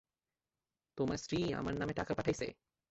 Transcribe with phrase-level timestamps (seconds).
[0.97, 2.47] তোমার স্ত্রী আমার নামে টাকা পাঠাইছে?